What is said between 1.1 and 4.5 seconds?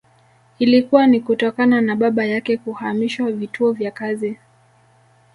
kutokana na baba yake kuhamishwa vituo vya kazi